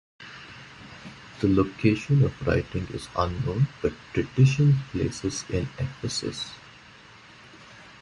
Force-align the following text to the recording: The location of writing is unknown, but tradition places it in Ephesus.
The 1.41 1.47
location 1.47 2.23
of 2.23 2.47
writing 2.47 2.87
is 2.89 3.07
unknown, 3.15 3.67
but 3.83 3.93
tradition 4.15 4.79
places 4.91 5.43
it 5.49 5.53
in 5.55 5.67
Ephesus. 5.77 6.53